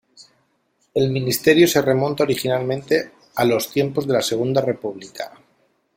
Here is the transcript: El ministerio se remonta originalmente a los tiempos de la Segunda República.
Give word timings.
El 0.95 1.11
ministerio 1.11 1.67
se 1.67 1.79
remonta 1.79 2.23
originalmente 2.23 3.11
a 3.35 3.45
los 3.45 3.69
tiempos 3.69 4.07
de 4.07 4.13
la 4.13 4.23
Segunda 4.23 4.59
República. 4.59 5.31